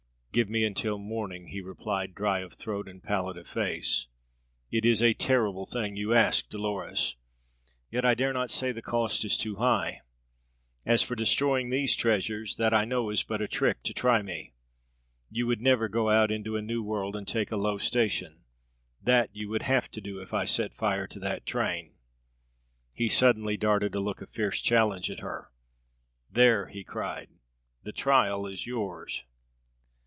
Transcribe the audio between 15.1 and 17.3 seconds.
You could never go out into a new world and